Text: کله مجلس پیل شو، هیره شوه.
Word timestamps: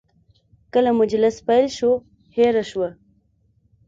کله 0.73 0.89
مجلس 0.99 1.35
پیل 1.47 1.65
شو، 1.77 1.91
هیره 2.35 2.63
شوه. 2.69 2.89